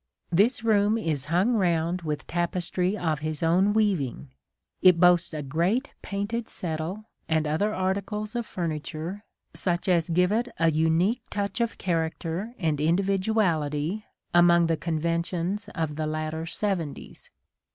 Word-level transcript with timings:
This 0.31 0.63
room 0.63 0.97
is 0.97 1.25
hung 1.25 1.53
round 1.53 2.01
with 2.01 2.25
tapestry 2.25 2.97
of 2.97 3.19
his 3.19 3.43
own 3.43 3.71
weaving: 3.71 4.31
it 4.81 4.99
boasts 4.99 5.31
a 5.31 5.43
great 5.43 5.93
painted 6.01 6.49
settle 6.49 7.05
and 7.29 7.45
other 7.45 7.71
articles 7.71 8.33
of 8.35 8.47
furniture 8.47 9.23
such 9.53 9.87
as 9.87 10.09
give 10.09 10.31
it 10.31 10.47
a 10.57 10.71
unique 10.71 11.21
touch 11.29 11.61
of 11.61 11.77
character 11.77 12.55
and 12.57 12.81
individuality 12.81 14.03
among 14.33 14.65
the 14.65 14.75
conventions 14.75 15.69
of 15.75 15.97
the 15.97 16.07
latter 16.07 16.47
'seventies. 16.47 17.29